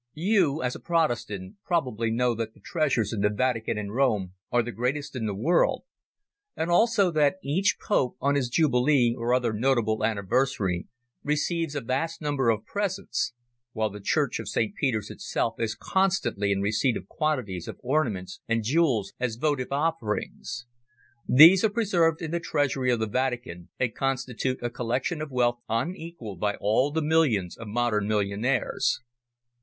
You, 0.17 0.63
as 0.63 0.73
a 0.75 0.79
Protestant, 0.79 1.57
probably 1.63 2.09
know 2.09 2.33
that 2.33 2.55
the 2.55 2.59
treasures 2.59 3.13
in 3.13 3.21
the 3.21 3.29
Vatican 3.29 3.77
in 3.77 3.91
Rome 3.91 4.33
are 4.51 4.63
the 4.63 4.71
greatest 4.71 5.15
in 5.15 5.27
the 5.27 5.35
world, 5.35 5.83
and 6.55 6.71
also 6.71 7.11
that 7.11 7.35
each 7.43 7.77
Pope, 7.79 8.17
on 8.19 8.33
his 8.33 8.49
jubilee 8.49 9.13
or 9.15 9.31
other 9.31 9.53
notable 9.53 10.03
anniversary, 10.03 10.87
receives 11.23 11.75
a 11.75 11.81
vast 11.81 12.19
number 12.19 12.49
of 12.49 12.65
presents, 12.65 13.33
while 13.73 13.91
the 13.91 13.99
church 13.99 14.39
of 14.39 14.49
St. 14.49 14.73
Peter's 14.73 15.11
itself 15.11 15.59
is 15.59 15.75
constantly 15.75 16.51
in 16.51 16.61
receipt 16.61 16.97
of 16.97 17.07
quantities 17.07 17.67
of 17.67 17.77
ornaments 17.83 18.39
and 18.47 18.63
jewels 18.63 19.13
as 19.19 19.35
votive 19.35 19.71
offerings. 19.71 20.65
These 21.29 21.63
are 21.63 21.69
preserved 21.69 22.23
in 22.23 22.31
the 22.31 22.39
treasury 22.39 22.89
of 22.91 22.99
the 22.99 23.07
Vatican, 23.07 23.69
and 23.79 23.93
constitute 23.93 24.63
a 24.63 24.71
collection 24.71 25.21
of 25.21 25.29
wealth 25.29 25.59
unequalled 25.69 26.39
by 26.39 26.55
all 26.55 26.89
the 26.91 27.03
millions 27.03 27.55
of 27.55 27.67
modern 27.67 28.07
millionaires. 28.07 28.99